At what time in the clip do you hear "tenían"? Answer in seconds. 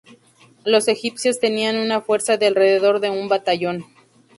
1.39-1.77